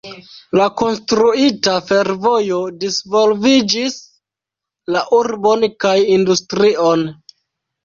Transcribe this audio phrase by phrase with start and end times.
[0.59, 3.99] La konstruita fervojo disvolviĝis
[4.97, 7.09] la urbon kaj industrion.